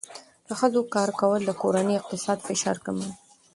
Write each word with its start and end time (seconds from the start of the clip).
د 0.47 0.49
ښځو 0.59 0.81
کار 0.95 1.09
کول 1.19 1.41
د 1.45 1.51
کورنۍ 1.61 1.95
اقتصادي 1.97 2.43
فشار 2.49 2.77
کموي. 2.85 3.11